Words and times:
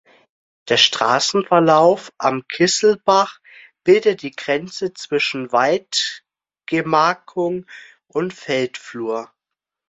Der 0.69 0.77
Straßenverlauf 0.77 2.11
am 2.17 2.47
Kisselbach 2.47 3.39
bildet 3.83 4.23
die 4.23 4.31
Grenze 4.31 4.93
zwischen 4.95 5.51
Waldgemarkung 5.51 7.67
und 8.07 8.33
Feldflur. 8.33 9.31